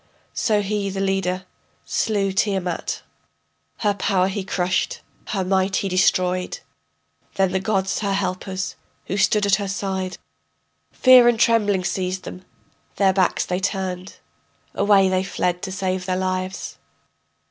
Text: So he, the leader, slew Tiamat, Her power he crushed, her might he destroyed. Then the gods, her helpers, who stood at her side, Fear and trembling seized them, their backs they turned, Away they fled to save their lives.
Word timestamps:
So 0.33 0.63
he, 0.63 0.89
the 0.89 0.99
leader, 0.99 1.45
slew 1.85 2.31
Tiamat, 2.31 3.03
Her 3.81 3.93
power 3.93 4.29
he 4.29 4.43
crushed, 4.43 5.01
her 5.27 5.45
might 5.45 5.75
he 5.75 5.89
destroyed. 5.89 6.57
Then 7.35 7.51
the 7.51 7.59
gods, 7.59 7.99
her 7.99 8.13
helpers, 8.13 8.75
who 9.05 9.15
stood 9.15 9.45
at 9.45 9.57
her 9.57 9.67
side, 9.67 10.17
Fear 10.91 11.27
and 11.27 11.39
trembling 11.39 11.83
seized 11.83 12.23
them, 12.23 12.43
their 12.95 13.13
backs 13.13 13.45
they 13.45 13.59
turned, 13.59 14.15
Away 14.73 15.07
they 15.07 15.23
fled 15.23 15.61
to 15.61 15.71
save 15.71 16.07
their 16.07 16.17
lives. 16.17 16.79